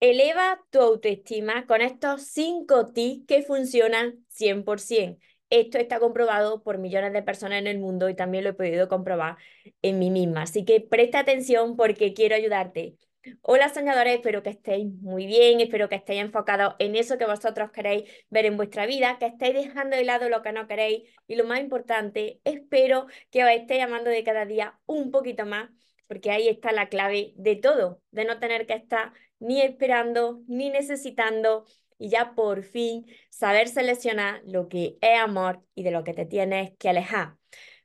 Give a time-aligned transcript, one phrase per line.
[0.00, 5.18] Eleva tu autoestima con estos cinco tips que funcionan 100%.
[5.50, 8.86] Esto está comprobado por millones de personas en el mundo y también lo he podido
[8.88, 9.38] comprobar
[9.82, 10.42] en mí misma.
[10.42, 12.96] Así que presta atención porque quiero ayudarte.
[13.42, 17.72] Hola soñadores, espero que estéis muy bien, espero que estéis enfocados en eso que vosotros
[17.72, 21.34] queréis ver en vuestra vida, que estéis dejando de lado lo que no queréis y
[21.34, 25.68] lo más importante, espero que os estéis amando de cada día un poquito más,
[26.08, 30.70] porque ahí está la clave de todo, de no tener que estar ni esperando, ni
[30.70, 31.64] necesitando,
[31.98, 36.26] y ya por fin saber seleccionar lo que es amor y de lo que te
[36.26, 37.36] tienes que alejar.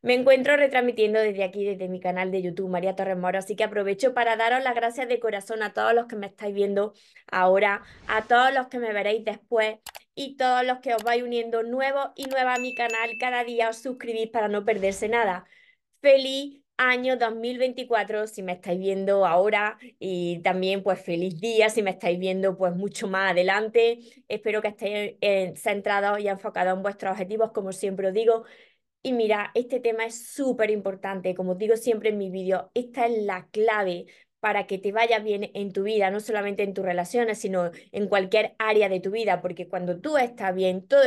[0.02, 3.64] Me encuentro retransmitiendo desde aquí, desde mi canal de YouTube, María Torres Moro, así que
[3.64, 6.94] aprovecho para daros las gracias de corazón a todos los que me estáis viendo
[7.32, 9.78] ahora, a todos los que me veréis después
[10.14, 13.18] y todos los que os vais uniendo nuevos y nuevas a mi canal.
[13.18, 15.46] Cada día os suscribís para no perderse nada.
[16.02, 21.92] Feliz año 2024 si me estáis viendo ahora y también pues feliz día si me
[21.92, 24.00] estáis viendo pues mucho más adelante.
[24.28, 28.46] Espero que estéis eh, centrados y enfocados en vuestros objetivos como siempre os digo.
[29.02, 33.24] Y mira, este tema es súper importante, como digo siempre en mi vídeo, esta es
[33.24, 34.06] la clave
[34.40, 38.08] para que te vaya bien en tu vida, no solamente en tus relaciones, sino en
[38.10, 41.04] cualquier área de tu vida, porque cuando tú estás bien, todo,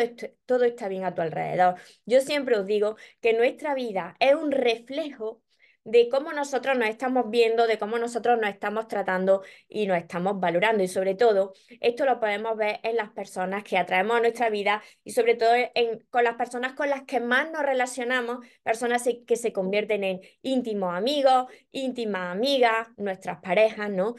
[0.46, 1.76] todo está bien a tu alrededor.
[2.06, 5.42] Yo siempre os digo que nuestra vida es un reflejo
[5.86, 10.40] de cómo nosotros nos estamos viendo, de cómo nosotros nos estamos tratando y nos estamos
[10.40, 10.82] valorando.
[10.82, 14.82] Y sobre todo, esto lo podemos ver en las personas que atraemos a nuestra vida
[15.04, 19.36] y sobre todo en, con las personas con las que más nos relacionamos, personas que
[19.36, 24.16] se convierten en íntimos amigos, íntimas amigas, nuestras parejas, ¿no?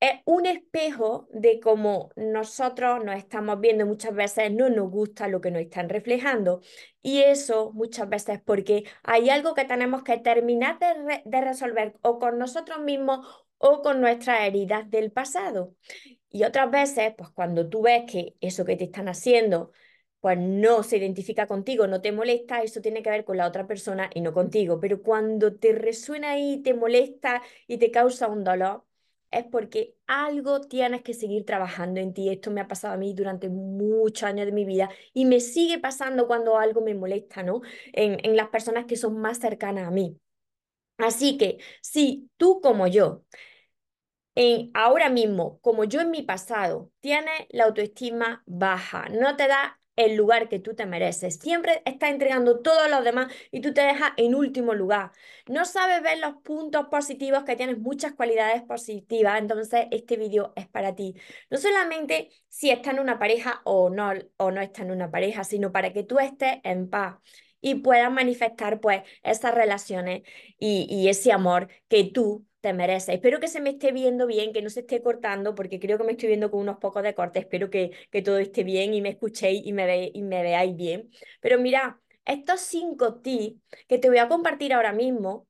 [0.00, 5.40] Es un espejo de cómo nosotros nos estamos viendo muchas veces no nos gusta lo
[5.40, 6.60] que nos están reflejando.
[7.02, 11.94] Y eso muchas veces es porque hay algo que tenemos que terminar de, de resolver
[12.02, 13.26] o con nosotros mismos
[13.58, 15.74] o con nuestras heridas del pasado.
[16.30, 19.72] Y otras veces, pues cuando tú ves que eso que te están haciendo
[20.20, 23.66] pues no se identifica contigo, no te molesta, eso tiene que ver con la otra
[23.66, 24.78] persona y no contigo.
[24.78, 28.84] Pero cuando te resuena y te molesta y te causa un dolor,
[29.30, 32.28] es porque algo tienes que seguir trabajando en ti.
[32.30, 35.78] Esto me ha pasado a mí durante muchos años de mi vida y me sigue
[35.78, 37.60] pasando cuando algo me molesta, ¿no?
[37.92, 40.18] En, en las personas que son más cercanas a mí.
[40.98, 43.24] Así que si tú como yo,
[44.34, 49.79] en, ahora mismo, como yo en mi pasado, tienes la autoestima baja, no te da
[50.06, 51.36] el lugar que tú te mereces.
[51.36, 55.12] Siempre estás entregando todo a los demás y tú te dejas en último lugar.
[55.46, 60.68] No sabes ver los puntos positivos, que tienes muchas cualidades positivas, entonces este vídeo es
[60.68, 61.14] para ti.
[61.50, 65.44] No solamente si está en una pareja o no, o no está en una pareja,
[65.44, 67.16] sino para que tú estés en paz
[67.60, 70.22] y puedas manifestar pues esas relaciones
[70.58, 73.14] y, y ese amor que tú te mereces.
[73.16, 76.04] Espero que se me esté viendo bien, que no se esté cortando, porque creo que
[76.04, 77.38] me estoy viendo con unos pocos de corte.
[77.40, 80.76] Espero que, que todo esté bien y me escuchéis y me, ve, y me veáis
[80.76, 81.10] bien.
[81.40, 85.46] Pero mira, estos cinco tips que te voy a compartir ahora mismo,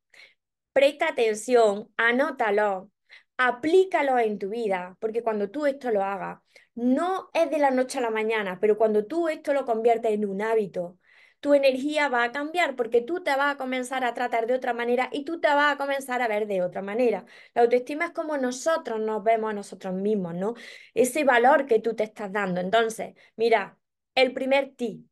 [0.72, 2.90] presta atención, anótalo,
[3.36, 6.40] aplícalo en tu vida, porque cuando tú esto lo hagas,
[6.74, 10.26] no es de la noche a la mañana, pero cuando tú esto lo conviertes en
[10.26, 10.98] un hábito,
[11.40, 14.74] tu energía va a cambiar porque tú te vas a comenzar a tratar de otra
[14.74, 17.24] manera y tú te vas a comenzar a ver de otra manera.
[17.54, 20.54] La autoestima es como nosotros nos vemos a nosotros mismos, ¿no?
[20.94, 22.60] Ese valor que tú te estás dando.
[22.60, 23.78] Entonces, mira,
[24.14, 25.06] el primer tip,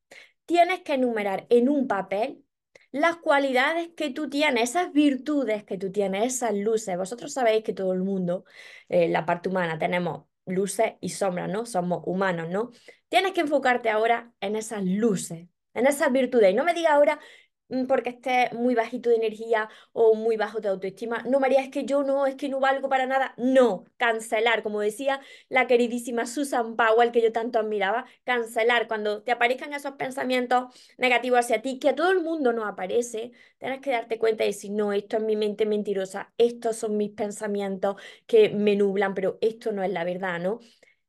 [0.46, 2.44] tienes que enumerar en un papel
[2.90, 6.96] las cualidades que tú tienes, esas virtudes que tú tienes, esas luces.
[6.96, 8.44] Vosotros sabéis que todo el mundo,
[8.88, 11.66] eh, la parte humana, tenemos luces y sombras, ¿no?
[11.66, 12.70] Somos humanos, ¿no?
[13.08, 16.50] Tienes que enfocarte ahora en esas luces, en esas virtudes.
[16.52, 17.18] Y no me diga ahora
[17.68, 21.22] mm, porque esté muy bajito de energía o muy bajo de autoestima.
[21.26, 23.34] No, María, es que yo no, es que no valgo para nada.
[23.36, 29.32] No, cancelar, como decía la queridísima Susan Powell, que yo tanto admiraba, cancelar cuando te
[29.32, 30.66] aparezcan esos pensamientos
[30.98, 34.48] negativos hacia ti, que a todo el mundo nos aparece, tienes que darte cuenta y
[34.48, 37.96] decir, no, esto es mi mente mentirosa, estos son mis pensamientos
[38.26, 40.60] que me nublan, pero esto no es la verdad, ¿no?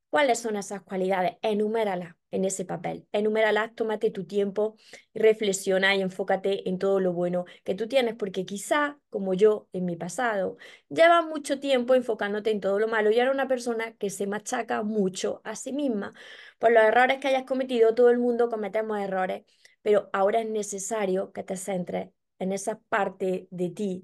[0.10, 1.38] ¿Cuáles son esas cualidades?
[1.42, 3.08] Enuméralas en ese papel.
[3.12, 4.76] Enuméralas, tómate tu tiempo,
[5.14, 9.86] reflexiona y enfócate en todo lo bueno que tú tienes, porque quizá, como yo en
[9.86, 10.58] mi pasado,
[10.90, 14.84] llevas mucho tiempo enfocándote en todo lo malo y era una persona que se machaca
[14.84, 16.14] mucho a sí misma.
[16.60, 19.44] Por los errores que hayas cometido, todo el mundo cometemos errores,
[19.82, 22.10] pero ahora es necesario que te centres
[22.40, 24.04] en esa parte de ti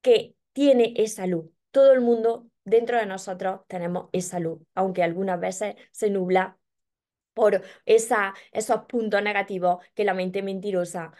[0.00, 1.46] que tiene esa luz.
[1.70, 6.58] Todo el mundo dentro de nosotros tenemos esa luz, aunque algunas veces se nubla
[7.36, 11.12] por esos puntos negativos que la mente mentirosa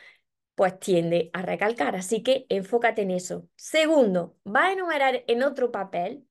[0.54, 1.96] pues tiende a recalcar.
[1.96, 3.48] Así que enfócate en eso.
[3.56, 6.26] Segundo, va a enumerar en otro papel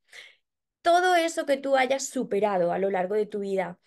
[0.81, 3.79] todo eso que tú hayas superado a lo largo de tu vida,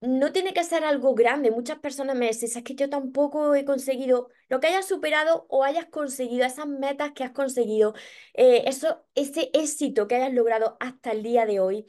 [0.00, 1.50] no tiene que ser algo grande.
[1.50, 5.64] Muchas personas me dicen, es que yo tampoco he conseguido lo que hayas superado o
[5.64, 7.94] hayas conseguido, esas metas que has conseguido,
[8.34, 11.86] eh, eso, ese éxito que hayas logrado hasta el día de hoy.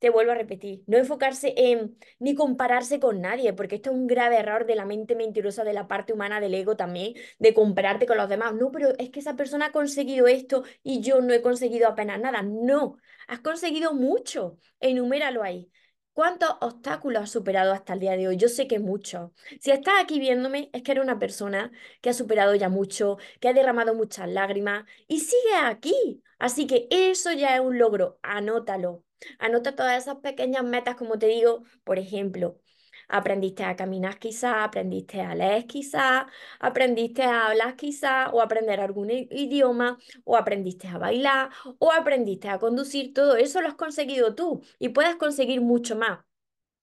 [0.00, 4.06] Te vuelvo a repetir, no enfocarse en ni compararse con nadie, porque esto es un
[4.08, 8.06] grave error de la mente mentirosa de la parte humana del ego también, de compararte
[8.06, 8.54] con los demás.
[8.54, 12.20] No, pero es que esa persona ha conseguido esto y yo no he conseguido apenas
[12.20, 12.42] nada.
[12.42, 12.96] No,
[13.28, 14.58] has conseguido mucho.
[14.80, 15.70] Enuméralo ahí.
[16.12, 18.36] ¿Cuántos obstáculos has superado hasta el día de hoy?
[18.36, 19.30] Yo sé que muchos.
[19.60, 21.72] Si estás aquí viéndome, es que eres una persona
[22.02, 26.22] que ha superado ya mucho, que ha derramado muchas lágrimas y sigue aquí.
[26.38, 28.18] Así que eso ya es un logro.
[28.22, 29.04] Anótalo.
[29.38, 32.58] Anota todas esas pequeñas metas, como te digo, por ejemplo,
[33.10, 36.26] aprendiste a caminar quizá, aprendiste a leer quizá,
[36.60, 42.58] aprendiste a hablar quizá, o aprender algún idioma, o aprendiste a bailar, o aprendiste a
[42.58, 46.29] conducir, todo eso lo has conseguido tú y puedes conseguir mucho más.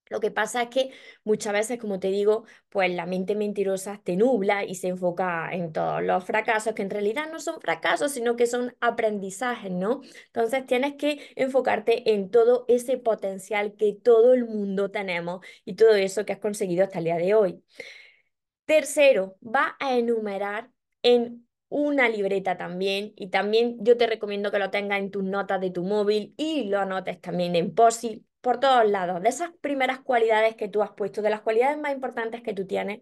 [0.10, 0.92] Lo que pasa es que
[1.24, 5.72] muchas veces, como te digo, pues la mente mentirosa te nubla y se enfoca en
[5.74, 10.02] todos los fracasos, que en realidad no son fracasos, sino que son aprendizajes, ¿no?
[10.28, 15.96] Entonces tienes que enfocarte en todo ese potencial que todo el mundo tenemos y todo
[15.96, 17.64] eso que has conseguido hasta el día de hoy.
[18.66, 20.72] Tercero, va a enumerar
[21.02, 25.62] en una libreta también y también yo te recomiendo que lo tengas en tus notas
[25.62, 30.00] de tu móvil y lo anotes también en POSI por todos lados, de esas primeras
[30.02, 33.02] cualidades que tú has puesto, de las cualidades más importantes que tú tienes,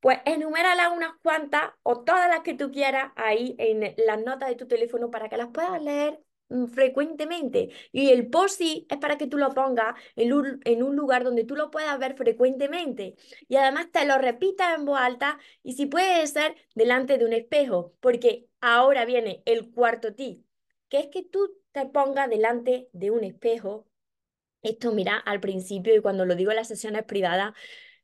[0.00, 4.56] pues enuméralas unas cuantas o todas las que tú quieras ahí en las notas de
[4.56, 7.70] tu teléfono para que las puedas leer mm, frecuentemente.
[7.92, 11.44] Y el post es para que tú lo pongas en un, en un lugar donde
[11.44, 13.16] tú lo puedas ver frecuentemente.
[13.48, 17.32] Y además te lo repitas en voz alta y si puede ser delante de un
[17.32, 20.44] espejo, porque ahora viene el cuarto tip,
[20.88, 23.86] que es que tú te pongas delante de un espejo
[24.66, 27.52] esto, mira, al principio y cuando lo digo en las sesiones privadas,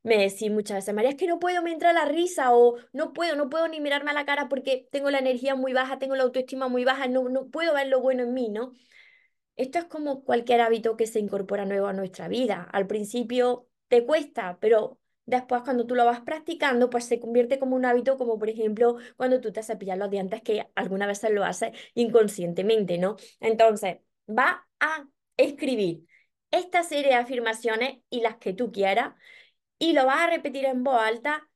[0.02, 3.12] me decís muchas veces, María, es que no puedo, me entra la risa o no
[3.12, 6.16] puedo, no puedo ni mirarme a la cara porque tengo la energía muy baja, tengo
[6.16, 8.72] la autoestima muy baja, no, no puedo ver lo bueno en mí, ¿no?
[9.56, 12.68] Esto es como cualquier hábito que se incorpora nuevo a nuestra vida.
[12.72, 17.76] Al principio te cuesta, pero después cuando tú lo vas practicando, pues se convierte como
[17.76, 21.44] un hábito, como por ejemplo cuando tú te cepillas los dientes, que alguna vez lo
[21.44, 23.16] haces inconscientemente, ¿no?
[23.40, 23.98] Entonces,
[24.28, 25.06] va a
[25.36, 26.06] escribir
[26.52, 29.14] esta serie de afirmaciones y las que tú quieras
[29.78, 31.48] y lo vas a repetir en voz alta,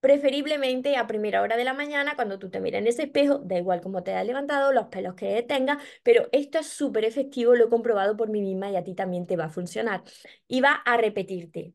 [0.00, 3.58] preferiblemente a primera hora de la mañana cuando tú te miras en ese espejo, da
[3.58, 7.66] igual cómo te has levantado, los pelos que tengas, pero esto es súper efectivo, lo
[7.66, 10.04] he comprobado por mí misma y a ti también te va a funcionar.
[10.46, 11.74] Y va a repetirte,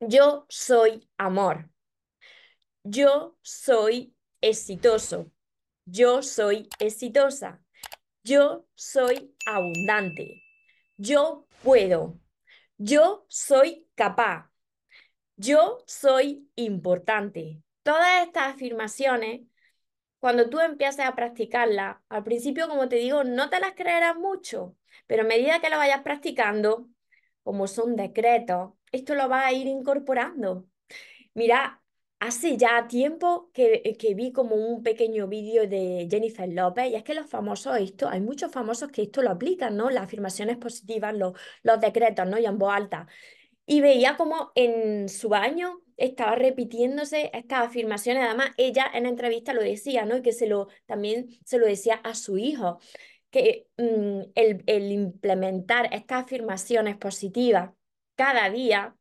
[0.00, 1.70] yo soy amor,
[2.84, 5.30] yo soy exitoso,
[5.84, 7.62] yo soy exitosa,
[8.22, 10.42] yo soy abundante,
[10.96, 12.18] yo puedo,
[12.78, 14.50] yo soy capaz,
[15.36, 17.62] yo soy importante.
[17.82, 19.42] Todas estas afirmaciones,
[20.18, 24.76] cuando tú empieces a practicarlas, al principio, como te digo, no te las creerás mucho,
[25.06, 26.88] pero a medida que lo vayas practicando,
[27.42, 30.66] como son decretos, esto lo va a ir incorporando.
[31.34, 31.82] Mira,
[32.18, 36.94] Hace ya tiempo que, eh, que vi como un pequeño vídeo de Jennifer López y
[36.94, 39.90] es que los famosos esto, hay muchos famosos que esto lo aplican, ¿no?
[39.90, 42.38] Las afirmaciones positivas, los, los decretos, ¿no?
[42.38, 43.06] Y en voz alta.
[43.66, 48.24] Y veía como en su baño estaba repitiéndose estas afirmaciones.
[48.24, 50.16] Además, ella en la entrevista lo decía, ¿no?
[50.16, 52.78] Y que se lo, también se lo decía a su hijo,
[53.30, 57.72] que mm, el, el implementar estas afirmaciones positivas
[58.14, 58.96] cada día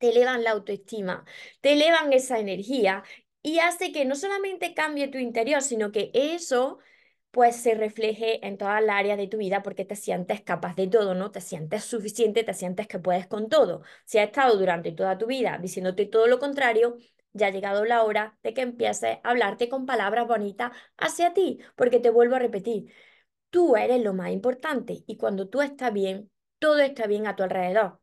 [0.00, 1.24] te elevan la autoestima,
[1.62, 3.04] te elevan esa energía
[3.42, 6.78] y hace que no solamente cambie tu interior, sino que eso
[7.30, 10.88] pues se refleje en todas las áreas de tu vida porque te sientes capaz de
[10.88, 11.30] todo, ¿no?
[11.30, 13.82] Te sientes suficiente, te sientes que puedes con todo.
[14.04, 16.96] Si has estado durante toda tu vida diciéndote todo lo contrario,
[17.32, 21.60] ya ha llegado la hora de que empieces a hablarte con palabras bonitas hacia ti,
[21.76, 22.92] porque te vuelvo a repetir,
[23.50, 27.42] tú eres lo más importante y cuando tú estás bien, todo está bien a tu
[27.44, 28.00] alrededor.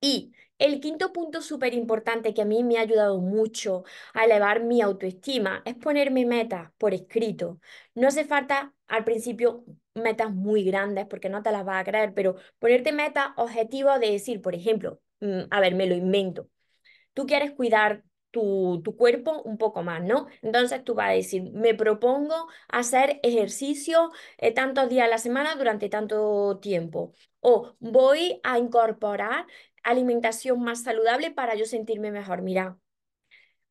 [0.00, 4.62] Y el quinto punto súper importante que a mí me ha ayudado mucho a elevar
[4.62, 7.60] mi autoestima es ponerme metas por escrito.
[7.94, 9.64] No hace falta al principio
[9.94, 14.10] metas muy grandes porque no te las vas a creer, pero ponerte metas objetivos de
[14.12, 16.48] decir, por ejemplo, mm, a ver, me lo invento.
[17.14, 20.26] Tú quieres cuidar tu, tu, cuerpo un poco más, ¿no?
[20.42, 25.56] Entonces tú vas a decir, me propongo hacer ejercicio eh, tantos días a la semana
[25.56, 27.14] durante tanto tiempo.
[27.40, 29.46] O voy a incorporar
[29.82, 32.42] alimentación más saludable para yo sentirme mejor.
[32.42, 32.78] Mira,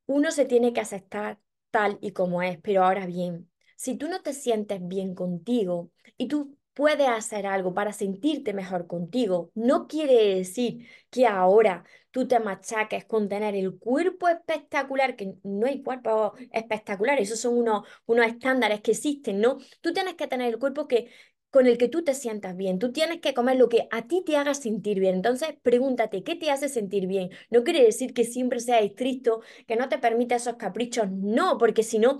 [0.06, 1.40] uno se tiene que aceptar
[1.72, 6.28] tal y como es, pero ahora bien, si tú no te sientes bien contigo y
[6.28, 12.40] tú puedes hacer algo para sentirte mejor contigo, no quiere decir que ahora tú te
[12.40, 18.28] machaques con tener el cuerpo espectacular, que no hay cuerpo espectacular, esos son unos, unos
[18.28, 19.58] estándares que existen, ¿no?
[19.82, 21.10] Tú tienes que tener el cuerpo que
[21.50, 22.80] con el que tú te sientas bien.
[22.80, 25.16] Tú tienes que comer lo que a ti te haga sentir bien.
[25.16, 27.30] Entonces, pregúntate, ¿qué te hace sentir bien?
[27.50, 31.10] No quiere decir que siempre seas estricto, que no te permita esos caprichos.
[31.12, 32.20] No, porque si no,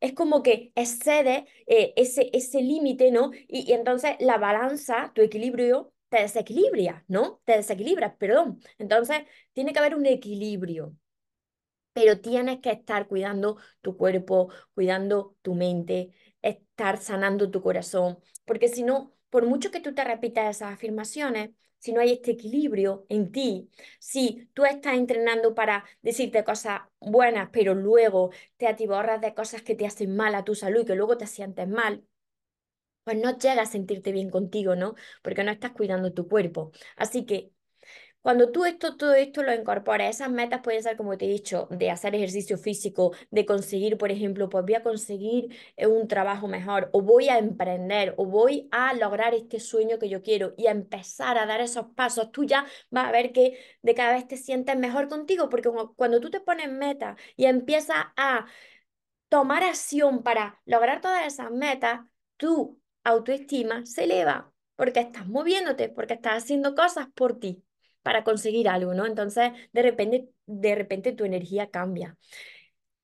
[0.00, 3.30] es como que excede eh, ese, ese límite, ¿no?
[3.48, 7.40] Y, y entonces la balanza, tu equilibrio, te desequilibra, ¿no?
[7.44, 8.60] Te desequilibras, perdón.
[8.78, 9.18] Entonces,
[9.52, 10.94] tiene que haber un equilibrio
[11.92, 18.18] pero tienes que estar cuidando tu cuerpo, cuidando tu mente, estar sanando tu corazón,
[18.48, 22.32] porque si no, por mucho que tú te repitas esas afirmaciones, si no hay este
[22.32, 29.20] equilibrio en ti, si tú estás entrenando para decirte cosas buenas, pero luego te atiborras
[29.20, 32.04] de cosas que te hacen mal a tu salud y que luego te sientes mal,
[33.04, 34.94] pues no llegas a sentirte bien contigo, ¿no?
[35.22, 36.72] Porque no estás cuidando tu cuerpo.
[36.96, 37.52] Así que
[38.28, 41.66] cuando tú esto, todo esto lo incorporas, esas metas pueden ser, como te he dicho,
[41.70, 46.46] de hacer ejercicio físico, de conseguir, por ejemplo, pues voy a conseguir eh, un trabajo
[46.46, 50.66] mejor, o voy a emprender, o voy a lograr este sueño que yo quiero y
[50.66, 54.36] empezar a dar esos pasos, tú ya vas a ver que de cada vez te
[54.36, 58.44] sientes mejor contigo, porque cuando tú te pones metas y empiezas a
[59.30, 62.00] tomar acción para lograr todas esas metas,
[62.36, 67.64] tu autoestima se eleva, porque estás moviéndote, porque estás haciendo cosas por ti
[68.02, 69.06] para conseguir algo, ¿no?
[69.06, 72.16] Entonces, de repente, de repente tu energía cambia.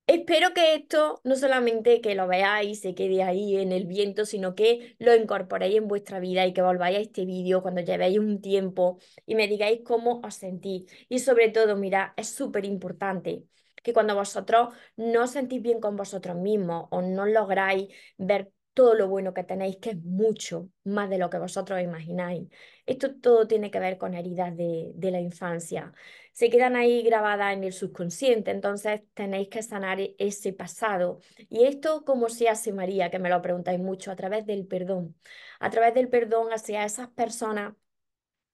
[0.07, 4.55] Espero que esto no solamente que lo veáis, se quede ahí en el viento, sino
[4.55, 8.43] que lo incorporéis en vuestra vida y que volváis a este vídeo cuando llevéis un
[8.43, 10.85] tiempo y me digáis cómo os sentís.
[11.09, 13.45] Y sobre todo, mira, es súper importante
[13.83, 18.95] que cuando vosotros no os sentís bien con vosotros mismos o no lográis ver todo
[18.95, 22.49] lo bueno que tenéis, que es mucho más de lo que vosotros imagináis.
[22.87, 25.93] Esto todo tiene que ver con heridas de, de la infancia.
[26.33, 31.21] Se quedan ahí grabadas en el subconsciente, entonces tenéis que sanar e-, ese pasado.
[31.49, 33.11] ¿Y esto cómo se hace, María?
[33.11, 35.17] Que me lo preguntáis mucho, a través del perdón.
[35.61, 37.75] A través del perdón hacia esas personas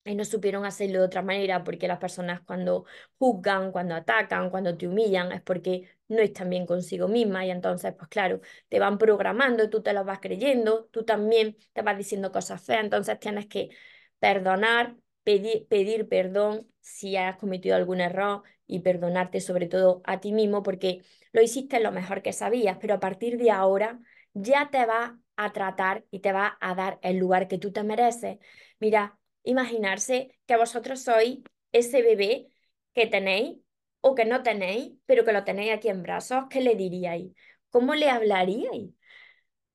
[0.05, 2.85] y no supieron hacerlo de otra manera porque las personas cuando
[3.19, 7.95] juzgan, cuando atacan, cuando te humillan es porque no están bien consigo mismas y entonces
[7.97, 12.33] pues claro, te van programando, tú te lo vas creyendo, tú también te vas diciendo
[12.33, 13.71] cosas feas, entonces tienes que
[14.19, 20.33] perdonar, pedir, pedir perdón si has cometido algún error y perdonarte sobre todo a ti
[20.33, 21.03] mismo porque
[21.33, 24.01] lo hiciste lo mejor que sabías, pero a partir de ahora
[24.35, 27.83] ya te va a tratar y te va a dar el lugar que tú te
[27.83, 28.39] mereces.
[28.79, 31.39] Mira, imaginarse que vosotros sois
[31.73, 32.49] ese bebé
[32.95, 33.59] que tenéis
[34.01, 37.33] o que no tenéis, pero que lo tenéis aquí en brazos, ¿qué le diríais?
[37.71, 38.91] ¿Cómo le hablaríais?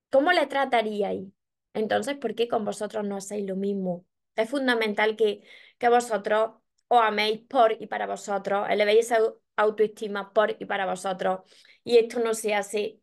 [0.10, 1.26] ¿Cómo le trataríais?
[1.74, 4.06] Entonces, ¿por qué con vosotros no hacéis lo mismo?
[4.36, 5.44] Es fundamental que,
[5.78, 6.52] que vosotros
[6.88, 9.20] os améis por y para vosotros, elevéis esa
[9.56, 11.42] autoestima por y para vosotros.
[11.84, 13.00] Y esto no se hace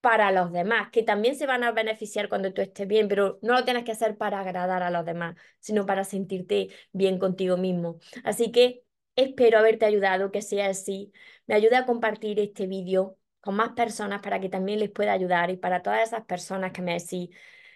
[0.00, 3.54] para los demás, que también se van a beneficiar cuando tú estés bien, pero no
[3.54, 7.98] lo tienes que hacer para agradar a los demás, sino para sentirte bien contigo mismo.
[8.24, 8.84] Así que
[9.16, 11.12] espero haberte ayudado, que sea así.
[11.46, 15.50] Me ayuda a compartir este vídeo con más personas para que también les pueda ayudar
[15.50, 17.30] y para todas esas personas que me decís,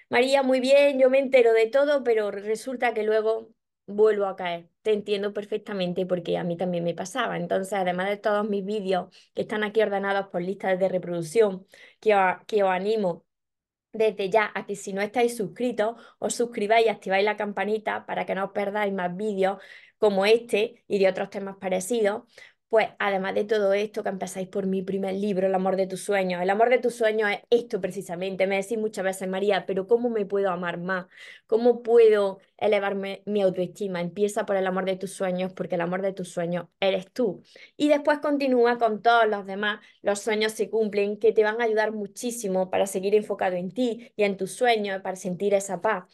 [0.08, 3.50] María, muy bien, yo me entero de todo, pero resulta que luego
[3.90, 4.68] vuelvo a caer.
[4.82, 7.37] Te entiendo perfectamente porque a mí también me pasaba.
[7.37, 11.66] Entonces, además de todos mis vídeos que están aquí ordenados por listas de reproducción,
[12.00, 13.26] que os, que os animo
[13.92, 18.25] desde ya a que si no estáis suscritos, os suscribáis y activáis la campanita para
[18.26, 19.59] que no os perdáis más vídeos
[19.99, 22.23] como este y de otros temas parecidos,
[22.70, 26.02] pues además de todo esto, que empezáis por mi primer libro, El amor de tus
[26.04, 26.40] sueños.
[26.40, 28.46] El amor de tus sueños es esto precisamente.
[28.46, 31.06] Me decís muchas veces, María, pero ¿cómo me puedo amar más?
[31.48, 34.00] ¿Cómo puedo elevarme mi autoestima?
[34.00, 37.42] Empieza por el amor de tus sueños, porque el amor de tus sueños eres tú.
[37.76, 39.80] Y después continúa con todos los demás.
[40.02, 44.12] Los sueños se cumplen, que te van a ayudar muchísimo para seguir enfocado en ti
[44.14, 46.04] y en tus sueños, para sentir esa paz.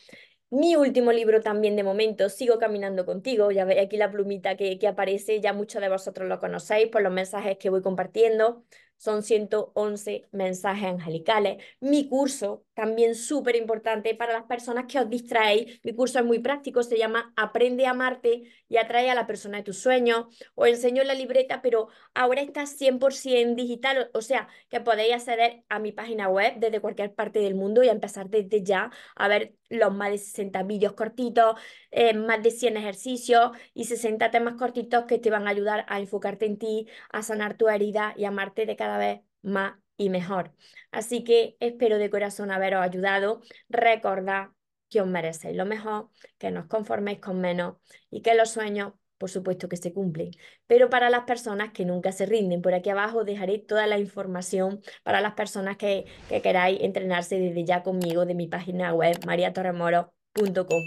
[0.51, 4.79] Mi último libro también de momento, Sigo caminando contigo, ya veis aquí la plumita que,
[4.79, 8.65] que aparece, ya muchos de vosotros lo conocéis por los mensajes que voy compartiendo
[8.97, 11.63] son 111 mensajes angelicales.
[11.81, 16.39] Mi curso, también súper importante para las personas que os distraéis, mi curso es muy
[16.39, 20.27] práctico, se llama Aprende a amarte y atrae a la persona de tus sueños.
[20.55, 25.79] Os enseño la libreta, pero ahora está 100% digital, o sea, que podéis acceder a
[25.79, 29.95] mi página web desde cualquier parte del mundo y empezar desde ya a ver los
[29.95, 31.57] más de 60 vídeos cortitos,
[31.91, 35.99] eh, más de 100 ejercicios y 60 temas cortitos que te van a ayudar a
[35.99, 40.53] enfocarte en ti, a sanar tu herida y amarte de cada vez más y mejor.
[40.91, 43.41] Así que espero de corazón haberos ayudado.
[43.69, 44.49] Recordad
[44.89, 47.77] que os merecéis lo mejor, que no os conforméis con menos
[48.11, 50.31] y que los sueños, por supuesto que se cumplen.
[50.67, 54.81] Pero para las personas que nunca se rinden, por aquí abajo dejaré toda la información
[55.03, 60.83] para las personas que, que queráis entrenarse desde ya conmigo de mi página web mariatorremoro.com.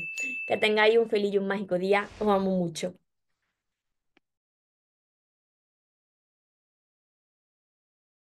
[0.47, 2.07] Que tengáis un feliz y un mágico día.
[2.19, 2.93] Os amo mucho.